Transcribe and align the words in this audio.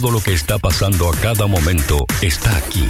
Todo 0.00 0.12
lo 0.12 0.20
que 0.20 0.32
está 0.32 0.58
pasando 0.58 1.10
a 1.10 1.16
cada 1.16 1.46
momento 1.46 2.06
está 2.22 2.56
aquí. 2.56 2.84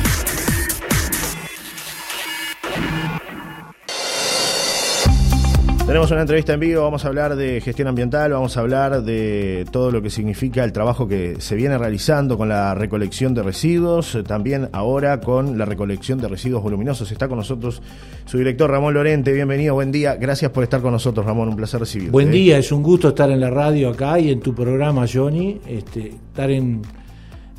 Tenemos 5.85 6.09
una 6.13 6.21
entrevista 6.21 6.53
en 6.53 6.61
vivo, 6.61 6.83
vamos 6.83 7.05
a 7.05 7.09
hablar 7.09 7.35
de 7.35 7.61
gestión 7.61 7.89
ambiental, 7.89 8.31
vamos 8.31 8.57
a 8.57 8.61
hablar 8.61 9.03
de 9.03 9.67
todo 9.73 9.91
lo 9.91 10.01
que 10.01 10.09
significa 10.09 10.63
el 10.63 10.71
trabajo 10.71 11.09
que 11.09 11.35
se 11.41 11.57
viene 11.57 11.77
realizando 11.79 12.39
con 12.39 12.49
la 12.49 12.77
recolección 12.77 13.35
de 13.35 13.43
residuos, 13.43 14.17
también 14.25 14.69
ahora 14.71 15.21
con 15.21 15.59
la 15.59 15.65
recolección 15.65 16.21
de 16.21 16.29
residuos 16.29 16.63
voluminosos. 16.63 17.11
Está 17.11 17.27
con 17.27 17.39
nosotros 17.39 17.83
su 18.25 18.39
director 18.39 18.71
Ramón 18.71 18.95
Lorente, 18.95 19.33
bienvenido, 19.33 19.75
buen 19.75 19.91
día, 19.91 20.15
gracias 20.15 20.53
por 20.53 20.63
estar 20.63 20.81
con 20.81 20.93
nosotros 20.93 21.27
Ramón, 21.27 21.49
un 21.49 21.57
placer 21.57 21.81
recibirte. 21.81 22.13
Buen 22.13 22.31
día, 22.31 22.57
es 22.57 22.71
un 22.71 22.85
gusto 22.85 23.09
estar 23.09 23.29
en 23.33 23.41
la 23.41 23.51
radio 23.51 23.91
acá 23.91 24.21
y 24.21 24.31
en 24.31 24.39
tu 24.39 24.55
programa 24.55 25.07
Johnny, 25.13 25.61
este, 25.67 26.11
estar 26.11 26.53
en, 26.53 26.83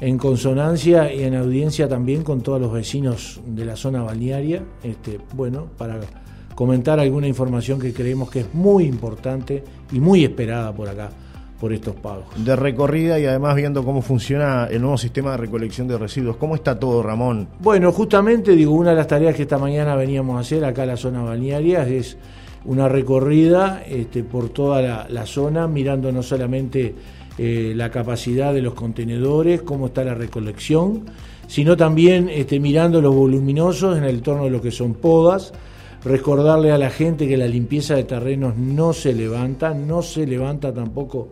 en 0.01 0.17
consonancia 0.17 1.13
y 1.13 1.23
en 1.23 1.35
audiencia 1.35 1.87
también 1.87 2.23
con 2.23 2.41
todos 2.41 2.59
los 2.59 2.73
vecinos 2.73 3.39
de 3.45 3.65
la 3.65 3.75
zona 3.75 4.01
balnearia, 4.01 4.63
este, 4.83 5.19
bueno, 5.35 5.67
para 5.77 5.99
comentar 6.55 6.99
alguna 6.99 7.27
información 7.27 7.79
que 7.79 7.93
creemos 7.93 8.29
que 8.29 8.41
es 8.41 8.53
muy 8.53 8.85
importante 8.85 9.63
y 9.91 9.99
muy 9.99 10.23
esperada 10.23 10.73
por 10.73 10.89
acá, 10.89 11.11
por 11.59 11.71
estos 11.71 11.95
pagos. 11.95 12.25
De 12.43 12.55
recorrida 12.55 13.19
y 13.19 13.25
además 13.25 13.55
viendo 13.55 13.85
cómo 13.85 14.01
funciona 14.01 14.67
el 14.71 14.81
nuevo 14.81 14.97
sistema 14.97 15.31
de 15.31 15.37
recolección 15.37 15.87
de 15.87 15.99
residuos. 15.99 16.35
¿Cómo 16.37 16.55
está 16.55 16.79
todo, 16.79 17.03
Ramón? 17.03 17.47
Bueno, 17.59 17.91
justamente, 17.91 18.55
digo, 18.55 18.73
una 18.73 18.89
de 18.89 18.95
las 18.95 19.07
tareas 19.07 19.35
que 19.35 19.43
esta 19.43 19.59
mañana 19.59 19.95
veníamos 19.95 20.35
a 20.35 20.39
hacer 20.39 20.65
acá 20.65 20.81
en 20.81 20.89
la 20.89 20.97
zona 20.97 21.21
balnearia 21.21 21.87
es 21.87 22.17
una 22.65 22.87
recorrida 22.87 23.83
este, 23.87 24.23
por 24.23 24.49
toda 24.49 25.07
la, 25.07 25.25
zona, 25.25 25.67
mirando 25.67 26.11
no 26.11 26.23
solamente 26.23 26.93
eh, 27.43 27.73
la 27.75 27.89
capacidad 27.89 28.53
de 28.53 28.61
los 28.61 28.75
contenedores, 28.75 29.63
cómo 29.63 29.87
está 29.87 30.03
la 30.03 30.13
recolección, 30.13 31.05
sino 31.47 31.75
también 31.75 32.29
este, 32.29 32.59
mirando 32.59 33.01
los 33.01 33.15
voluminosos 33.15 33.97
en 33.97 34.03
el 34.03 34.21
torno 34.21 34.43
de 34.43 34.51
lo 34.51 34.61
que 34.61 34.71
son 34.71 34.93
podas, 34.93 35.53
Recordarle 36.03 36.71
a 36.71 36.79
la 36.79 36.89
gente 36.89 37.27
que 37.27 37.37
la 37.37 37.47
limpieza 37.47 37.95
de 37.95 38.05
terrenos 38.05 38.57
no 38.57 38.91
se 38.91 39.13
levanta, 39.13 39.73
no 39.75 40.01
se 40.01 40.25
levanta 40.25 40.73
tampoco 40.73 41.29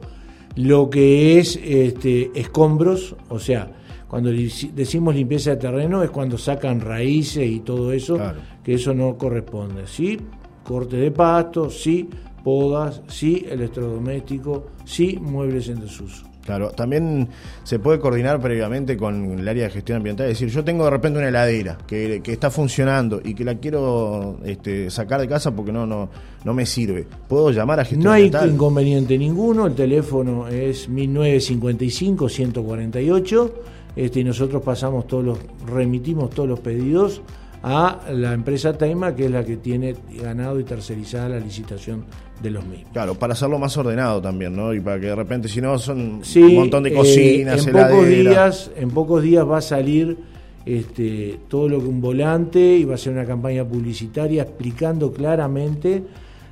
lo 0.56 0.90
que 0.92 1.40
es 1.40 1.60
este, 1.64 2.30
escombros, 2.36 3.16
o 3.30 3.40
sea, 3.40 3.72
cuando 4.08 4.30
decimos 4.30 5.16
limpieza 5.16 5.52
de 5.52 5.58
terreno 5.58 6.04
es 6.04 6.12
cuando 6.12 6.38
sacan 6.38 6.82
raíces 6.82 7.50
y 7.50 7.62
todo 7.62 7.92
eso, 7.92 8.20
que 8.64 8.76
eso 8.76 8.94
no 8.94 9.18
corresponde. 9.18 9.88
Sí, 9.88 10.20
corte 10.64 10.98
de 10.98 11.12
pasto, 11.12 11.70
sí, 11.72 12.08
podas, 12.44 13.02
sí, 13.08 13.46
electrodoméstico, 13.50 14.68
sí, 14.86 15.18
muebles 15.22 15.70
en 15.70 15.82
desuso. 15.82 16.26
Claro, 16.46 16.72
también 16.72 17.28
se 17.64 17.78
puede 17.78 18.00
coordinar 18.00 18.42
previamente 18.42 18.98
con 18.98 19.38
el 19.38 19.48
área 19.48 19.66
de 19.66 19.70
gestión 19.70 19.98
ambiental, 19.98 20.26
es 20.26 20.40
decir, 20.40 20.50
yo 20.50 20.64
tengo 20.64 20.84
de 20.86 20.90
repente 20.90 21.20
una 21.20 21.28
heladera 21.28 21.78
que, 21.86 22.24
está 22.26 22.50
funcionando 22.50 23.22
y 23.24 23.36
que 23.36 23.44
la 23.44 23.54
quiero 23.56 24.40
este, 24.44 24.90
sacar 24.90 25.22
de 25.22 25.28
casa 25.28 25.56
porque 25.56 25.72
no, 25.72 25.86
no, 25.86 26.10
no 26.44 26.54
me 26.56 26.66
sirve. 26.66 27.06
¿Puedo 27.28 27.52
llamar 27.52 27.82
a 27.82 27.86
gestión 27.86 28.08
ambiental? 28.08 28.42
No 28.42 28.48
hay 28.48 28.54
inconveniente 28.54 29.16
ninguno, 29.18 29.68
el 29.68 29.76
teléfono 29.76 30.48
es 30.48 30.90
1955-148 30.90 33.52
este, 33.96 34.22
y 34.22 34.24
nosotros 34.24 34.64
pasamos 34.64 35.06
todos 35.06 35.24
los, 35.24 35.38
remitimos 35.68 36.32
todos 36.32 36.50
los 36.50 36.60
pedidos 36.62 37.22
a 37.62 38.00
la 38.12 38.34
empresa 38.34 38.78
Taima, 38.78 39.16
que 39.16 39.26
es 39.26 39.32
la 39.32 39.44
que 39.44 39.58
tiene 39.58 39.96
ganado 40.22 40.60
y 40.60 40.64
tercerizada 40.64 41.30
la 41.30 41.40
licitación 41.40 42.06
de 42.42 42.52
los 42.52 42.66
mismos. 42.66 42.92
Claro, 42.94 43.16
para 43.16 43.34
hacerlo 43.34 43.60
más 43.60 43.76
ordenado 43.78 44.22
también, 44.22 44.56
¿no? 44.56 44.74
Y 44.74 44.80
para 44.80 45.00
que 45.00 45.08
de 45.08 45.16
repente, 45.16 45.48
si 45.48 45.60
no, 45.60 45.78
son 45.78 46.22
un 46.36 46.56
montón 46.56 46.84
de 46.84 46.94
cocinas, 46.94 47.66
eh, 47.66 47.70
en 47.70 47.76
pocos 47.76 48.08
días 48.08 48.72
En 48.78 48.92
pocos 48.92 49.24
días 49.24 49.48
va 49.48 49.58
a 49.58 49.62
salir 49.62 50.18
este, 50.66 51.40
todo 51.48 51.68
lo 51.68 51.80
que 51.80 51.88
un 51.88 52.02
volante 52.02 52.60
y 52.60 52.86
va 52.86 52.96
a 52.96 52.98
ser 52.98 53.14
una 53.14 53.26
campaña 53.26 53.66
publicitaria 53.66 54.44
explicando 54.44 55.12
claramente 55.12 56.04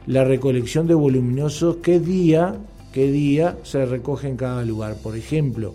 la 0.08 0.24
recolección 0.24 0.88
de 0.88 0.94
voluminosos, 0.94 1.78
qué 1.78 2.00
día, 2.00 2.56
qué 2.94 3.12
día 3.12 3.58
se 3.64 3.86
recoge 3.86 4.28
en 4.28 4.38
cada 4.38 4.64
lugar. 4.64 4.96
Por 5.02 5.16
ejemplo, 5.16 5.74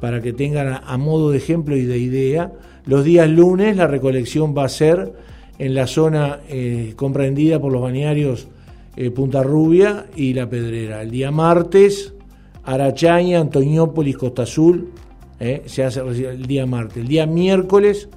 para 0.00 0.20
que 0.20 0.32
tengan 0.32 0.80
a 0.84 0.96
modo 0.98 1.30
de 1.30 1.38
ejemplo 1.38 1.76
y 1.76 1.84
de 1.84 1.98
idea, 1.98 2.52
los 2.88 3.04
días 3.04 3.28
lunes 3.28 3.76
la 3.76 3.86
recolección 3.86 4.54
va 4.56 4.64
a 4.64 4.68
ser 4.70 5.12
en 5.58 5.74
la 5.74 5.86
zona 5.86 6.40
eh, 6.48 6.94
comprendida 6.96 7.60
por 7.60 7.70
los 7.70 7.82
bañarios 7.82 8.48
eh, 8.96 9.10
Punta 9.10 9.42
Rubia 9.42 10.06
y 10.16 10.32
La 10.32 10.48
Pedrera. 10.48 11.02
El 11.02 11.10
día 11.10 11.30
martes, 11.30 12.14
Arachaña, 12.64 13.40
Antoñópolis, 13.40 14.16
Costa 14.16 14.44
Azul, 14.44 14.88
eh, 15.38 15.64
se 15.66 15.84
hace 15.84 16.00
el 16.00 16.46
día 16.46 16.64
martes. 16.64 16.96
El 16.96 17.08
día 17.08 17.26
miércoles 17.26 18.08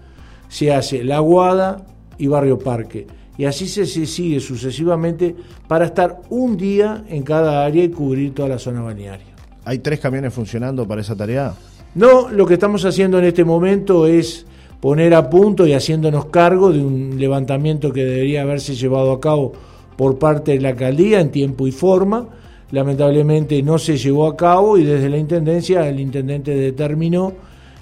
se 0.48 0.74
hace 0.74 1.04
La 1.04 1.20
Guada 1.20 1.86
y 2.18 2.28
Barrio 2.28 2.58
Parque. 2.58 3.08
Y 3.38 3.44
así 3.44 3.68
se, 3.68 3.86
se, 3.86 4.06
sigue 4.06 4.40
sucesivamente 4.40 5.36
para 5.68 5.84
estar 5.84 6.22
un 6.30 6.56
día 6.56 7.04
en 7.10 7.24
cada 7.24 7.66
área 7.66 7.84
y 7.84 7.90
cubrir 7.90 8.34
toda 8.34 8.48
la 8.48 8.58
zona 8.58 8.82
balnearia. 8.82 9.36
¿Hay 9.66 9.80
tres 9.80 10.00
camiones 10.00 10.34
funcionando 10.34 10.88
para 10.88 11.02
esa 11.02 11.16
tarea? 11.18 11.54
No, 11.94 12.30
lo 12.30 12.46
que 12.46 12.54
estamos 12.54 12.86
haciendo 12.86 13.20
en 13.20 13.26
este 13.26 13.44
momento 13.44 14.08
es 14.08 14.46
poner 14.82 15.14
a 15.14 15.30
punto 15.30 15.66
y 15.68 15.74
haciéndonos 15.74 16.26
cargo 16.26 16.74
de 16.74 16.84
un 16.84 17.18
levantamiento 17.18 17.94
que 17.94 18.04
debería 18.04 18.42
haberse 18.42 18.76
llevado 18.76 19.12
a 19.12 19.22
cabo 19.22 19.54
por 19.96 20.18
parte 20.18 20.54
de 20.54 20.60
la 20.60 20.70
alcaldía 20.70 21.22
en 21.22 21.30
tiempo 21.30 21.68
y 21.68 21.72
forma. 21.72 22.28
Lamentablemente 22.72 23.62
no 23.62 23.78
se 23.78 23.98
llevó 23.98 24.28
a 24.28 24.36
cabo 24.36 24.78
y 24.78 24.84
desde 24.84 25.10
la 25.10 25.18
Intendencia 25.18 25.88
el 25.88 26.00
Intendente 26.00 26.56
determinó 26.56 27.34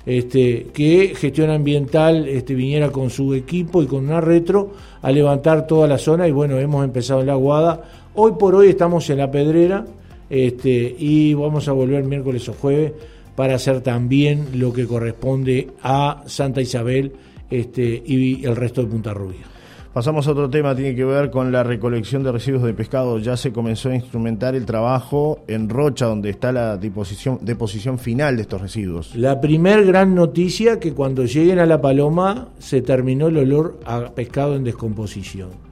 este, 0.05 0.67
que 0.73 1.13
gestión 1.15 1.49
ambiental 1.51 2.27
este, 2.27 2.53
viniera 2.53 2.91
con 2.91 3.09
su 3.09 3.33
equipo 3.33 3.81
y 3.81 3.85
con 3.85 4.05
una 4.05 4.19
retro 4.19 4.71
a 5.01 5.11
levantar 5.11 5.67
toda 5.67 5.87
la 5.87 5.97
zona 5.97 6.27
y 6.27 6.31
bueno, 6.31 6.57
hemos 6.57 6.83
empezado 6.83 7.21
en 7.21 7.27
la 7.27 7.35
Guada. 7.35 7.81
Hoy 8.15 8.33
por 8.37 8.55
hoy 8.55 8.69
estamos 8.69 9.09
en 9.09 9.19
la 9.19 9.31
Pedrera 9.31 9.85
este, 10.29 10.95
y 10.97 11.33
vamos 11.33 11.67
a 11.69 11.71
volver 11.71 12.03
miércoles 12.03 12.49
o 12.49 12.53
jueves 12.53 12.91
para 13.39 13.55
hacer 13.55 13.79
también 13.79 14.59
lo 14.59 14.73
que 14.73 14.85
corresponde 14.85 15.69
a 15.81 16.23
Santa 16.25 16.59
Isabel 16.59 17.13
este, 17.49 18.03
y 18.05 18.43
el 18.43 18.53
resto 18.53 18.81
de 18.81 18.89
Punta 18.89 19.13
Rubia. 19.13 19.45
Pasamos 19.93 20.27
a 20.27 20.31
otro 20.31 20.49
tema, 20.49 20.75
tiene 20.75 20.93
que 20.93 21.05
ver 21.05 21.31
con 21.31 21.49
la 21.49 21.63
recolección 21.63 22.21
de 22.21 22.33
residuos 22.33 22.63
de 22.63 22.73
pescado. 22.73 23.17
Ya 23.17 23.37
se 23.37 23.53
comenzó 23.53 23.91
a 23.91 23.95
instrumentar 23.95 24.55
el 24.55 24.65
trabajo 24.65 25.39
en 25.47 25.69
Rocha, 25.69 26.07
donde 26.07 26.31
está 26.31 26.51
la 26.51 26.75
deposición, 26.75 27.39
deposición 27.41 27.97
final 27.97 28.35
de 28.35 28.41
estos 28.41 28.59
residuos. 28.59 29.15
La 29.15 29.39
primer 29.39 29.85
gran 29.85 30.15
noticia 30.15 30.77
que 30.77 30.91
cuando 30.91 31.23
lleguen 31.23 31.59
a 31.59 31.65
La 31.65 31.79
Paloma 31.79 32.49
se 32.59 32.81
terminó 32.81 33.27
el 33.27 33.37
olor 33.37 33.79
a 33.85 34.09
pescado 34.09 34.57
en 34.57 34.65
descomposición. 34.65 35.68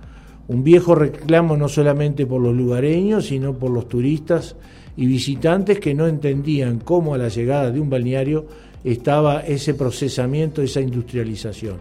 Un 0.47 0.63
viejo 0.63 0.95
reclamo 0.95 1.57
no 1.57 1.67
solamente 1.67 2.25
por 2.25 2.41
los 2.41 2.55
lugareños, 2.55 3.27
sino 3.27 3.53
por 3.53 3.71
los 3.71 3.89
turistas 3.89 4.55
y 4.95 5.05
visitantes 5.05 5.79
que 5.79 5.93
no 5.93 6.07
entendían 6.07 6.79
cómo 6.79 7.13
a 7.13 7.17
la 7.17 7.27
llegada 7.27 7.71
de 7.71 7.79
un 7.79 7.89
balneario 7.89 8.45
estaba 8.83 9.41
ese 9.41 9.73
procesamiento, 9.73 10.61
esa 10.61 10.79
industrialización. 10.79 11.77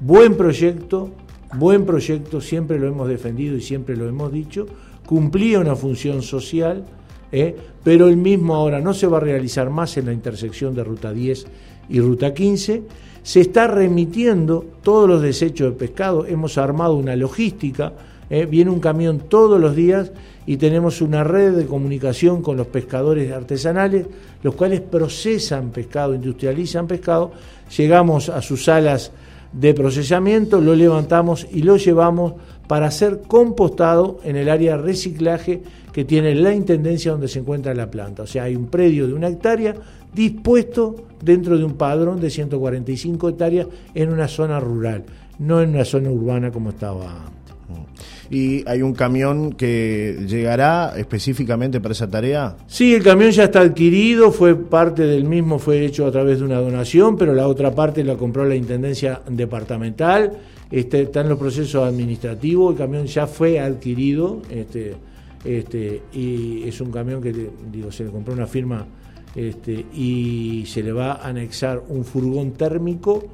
Buen 0.00 0.36
proyecto, 0.36 1.10
buen 1.56 1.86
proyecto, 1.86 2.40
siempre 2.40 2.78
lo 2.78 2.88
hemos 2.88 3.08
defendido 3.08 3.56
y 3.56 3.60
siempre 3.60 3.96
lo 3.96 4.08
hemos 4.08 4.32
dicho, 4.32 4.66
cumplía 5.06 5.60
una 5.60 5.76
función 5.76 6.22
social, 6.22 6.84
¿eh? 7.32 7.56
pero 7.84 8.08
el 8.08 8.16
mismo 8.16 8.54
ahora 8.54 8.80
no 8.80 8.94
se 8.94 9.06
va 9.06 9.18
a 9.18 9.20
realizar 9.20 9.70
más 9.70 9.96
en 9.96 10.06
la 10.06 10.12
intersección 10.12 10.74
de 10.74 10.84
Ruta 10.84 11.12
10 11.12 11.46
y 11.90 12.00
Ruta 12.00 12.34
15, 12.34 12.82
se 13.22 13.40
está 13.40 13.66
remitiendo 13.66 14.64
todos 14.82 15.08
los 15.08 15.22
desechos 15.22 15.72
de 15.72 15.78
pescado, 15.78 16.26
hemos 16.26 16.58
armado 16.58 16.94
una 16.94 17.16
logística, 17.16 17.92
¿eh? 18.30 18.46
viene 18.46 18.70
un 18.70 18.80
camión 18.80 19.20
todos 19.28 19.60
los 19.60 19.74
días 19.74 20.12
y 20.46 20.56
tenemos 20.56 21.02
una 21.02 21.24
red 21.24 21.54
de 21.54 21.66
comunicación 21.66 22.40
con 22.40 22.56
los 22.56 22.68
pescadores 22.68 23.30
artesanales, 23.32 24.06
los 24.42 24.54
cuales 24.54 24.80
procesan 24.80 25.70
pescado, 25.70 26.14
industrializan 26.14 26.86
pescado, 26.86 27.32
llegamos 27.76 28.28
a 28.28 28.40
sus 28.40 28.64
salas 28.64 29.12
de 29.52 29.74
procesamiento, 29.74 30.60
lo 30.60 30.74
levantamos 30.74 31.46
y 31.50 31.62
lo 31.62 31.76
llevamos 31.76 32.34
para 32.68 32.90
ser 32.90 33.22
compostado 33.22 34.20
en 34.22 34.36
el 34.36 34.48
área 34.48 34.76
de 34.76 34.82
reciclaje 34.82 35.62
que 35.92 36.04
tiene 36.04 36.34
la 36.34 36.54
intendencia 36.54 37.10
donde 37.10 37.26
se 37.26 37.40
encuentra 37.40 37.74
la 37.74 37.90
planta. 37.90 38.22
O 38.22 38.26
sea, 38.26 38.44
hay 38.44 38.54
un 38.54 38.66
predio 38.66 39.06
de 39.08 39.14
una 39.14 39.28
hectárea 39.28 39.74
dispuesto 40.14 40.94
dentro 41.20 41.58
de 41.58 41.64
un 41.64 41.74
padrón 41.74 42.20
de 42.20 42.30
145 42.30 43.30
hectáreas 43.30 43.66
en 43.94 44.10
una 44.10 44.28
zona 44.28 44.60
rural, 44.60 45.04
no 45.38 45.60
en 45.60 45.70
una 45.70 45.84
zona 45.84 46.10
urbana 46.10 46.52
como 46.52 46.70
estaba 46.70 47.26
antes 47.26 47.38
y 48.30 48.68
hay 48.68 48.82
un 48.82 48.92
camión 48.92 49.52
que 49.52 50.24
llegará 50.26 50.94
específicamente 50.96 51.80
para 51.80 51.92
esa 51.92 52.10
tarea. 52.10 52.56
Sí, 52.66 52.94
el 52.94 53.02
camión 53.02 53.30
ya 53.30 53.44
está 53.44 53.60
adquirido, 53.60 54.32
fue 54.32 54.54
parte 54.56 55.02
del 55.02 55.24
mismo, 55.24 55.58
fue 55.58 55.84
hecho 55.84 56.06
a 56.06 56.10
través 56.10 56.38
de 56.38 56.44
una 56.44 56.58
donación, 56.58 57.16
pero 57.16 57.34
la 57.34 57.48
otra 57.48 57.74
parte 57.74 58.04
la 58.04 58.16
compró 58.16 58.44
la 58.44 58.54
Intendencia 58.54 59.22
Departamental, 59.28 60.38
este, 60.70 61.02
está 61.02 61.22
en 61.22 61.30
los 61.30 61.38
procesos 61.38 61.82
administrativos, 61.86 62.72
el 62.72 62.78
camión 62.78 63.06
ya 63.06 63.26
fue 63.26 63.58
adquirido, 63.58 64.42
este, 64.50 64.94
este, 65.44 66.02
y 66.12 66.68
es 66.68 66.80
un 66.80 66.90
camión 66.90 67.22
que 67.22 67.32
digo, 67.72 67.90
se 67.90 68.04
le 68.04 68.10
compró 68.10 68.34
una 68.34 68.46
firma 68.46 68.86
este, 69.34 69.86
y 69.94 70.64
se 70.66 70.82
le 70.82 70.92
va 70.92 71.12
a 71.12 71.28
anexar 71.28 71.82
un 71.88 72.04
furgón 72.04 72.52
térmico, 72.52 73.24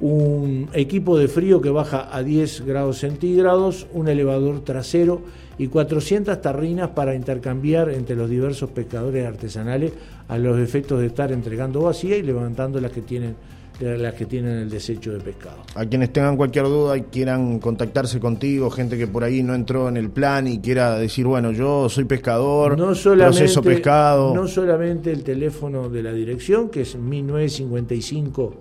un 0.00 0.68
equipo 0.74 1.18
de 1.18 1.28
frío 1.28 1.60
que 1.60 1.70
baja 1.70 2.14
a 2.14 2.22
10 2.22 2.66
grados 2.66 2.98
centígrados, 2.98 3.86
un 3.92 4.08
elevador 4.08 4.62
trasero 4.62 5.22
y 5.58 5.68
400 5.68 6.40
tarrinas 6.42 6.90
para 6.90 7.14
intercambiar 7.14 7.88
entre 7.90 8.14
los 8.14 8.28
diversos 8.28 8.70
pescadores 8.70 9.26
artesanales 9.26 9.92
a 10.28 10.36
los 10.36 10.58
efectos 10.58 11.00
de 11.00 11.06
estar 11.06 11.32
entregando 11.32 11.80
vacía 11.80 12.16
y 12.16 12.22
levantando 12.22 12.80
las 12.80 12.92
que 12.92 13.02
tienen 13.02 13.36
las 13.78 14.14
que 14.14 14.24
tienen 14.24 14.56
el 14.56 14.70
desecho 14.70 15.12
de 15.12 15.20
pescado. 15.20 15.58
A 15.74 15.84
quienes 15.84 16.10
tengan 16.10 16.36
cualquier 16.38 16.64
duda 16.64 16.96
y 16.96 17.02
quieran 17.02 17.58
contactarse 17.58 18.18
contigo, 18.18 18.70
gente 18.70 18.96
que 18.96 19.06
por 19.06 19.22
ahí 19.22 19.42
no 19.42 19.54
entró 19.54 19.88
en 19.88 19.98
el 19.98 20.08
plan 20.08 20.46
y 20.46 20.60
quiera 20.60 20.98
decir, 20.98 21.26
bueno, 21.26 21.52
yo 21.52 21.90
soy 21.90 22.04
pescador, 22.04 22.78
no 22.78 22.94
proceso 22.94 23.60
pescado. 23.62 24.34
No 24.34 24.48
solamente 24.48 25.12
el 25.12 25.22
teléfono 25.22 25.90
de 25.90 26.02
la 26.02 26.14
dirección, 26.14 26.70
que 26.70 26.80
es 26.82 26.96
1955 26.96 28.54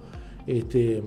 este, 0.48 1.04